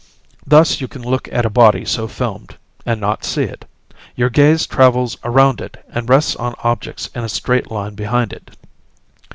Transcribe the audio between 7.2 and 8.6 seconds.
a straight line behind it.